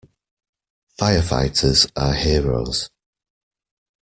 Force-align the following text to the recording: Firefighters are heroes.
Firefighters 0.99 1.91
are 1.95 2.15
heroes. 2.15 2.89